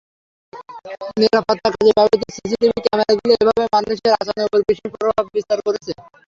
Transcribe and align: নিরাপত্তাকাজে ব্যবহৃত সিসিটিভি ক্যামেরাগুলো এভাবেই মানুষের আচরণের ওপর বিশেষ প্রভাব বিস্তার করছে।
নিরাপত্তাকাজে 1.17 1.91
ব্যবহৃত 1.97 2.23
সিসিটিভি 2.35 2.79
ক্যামেরাগুলো 2.85 3.31
এভাবেই 3.35 3.69
মানুষের 3.75 4.13
আচরণের 4.15 4.47
ওপর 4.47 4.59
বিশেষ 4.67 4.89
প্রভাব 4.93 5.25
বিস্তার 5.35 5.57
করছে। 5.65 5.91